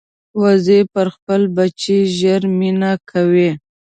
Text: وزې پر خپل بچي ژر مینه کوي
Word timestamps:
وزې 0.41 0.79
پر 0.93 1.07
خپل 1.15 1.41
بچي 1.57 1.97
ژر 2.17 2.41
مینه 2.59 2.91
کوي 3.09 3.49